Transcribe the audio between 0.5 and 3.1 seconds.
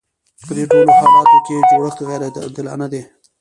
دې ټولو حالاتو کې جوړښت غیر عادلانه دی.